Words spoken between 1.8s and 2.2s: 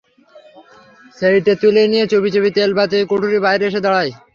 নিয়ে